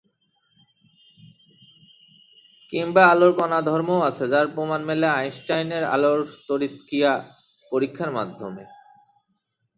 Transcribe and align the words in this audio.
কিংবা 2.73 3.03
আলোর 3.07 3.31
কণা 3.33 3.59
ধর্মও 3.61 3.99
আছে, 3.99 4.25
যার 4.27 4.47
প্রমাণ 4.55 4.81
মেলে 4.83 5.07
আইনস্টাইনের 5.19 5.83
আলোক 5.85 6.27
তড়িৎক্রিয়া 6.47 7.11
পরীক্ষার 7.71 8.09
মাধ্যমে। 8.11 8.63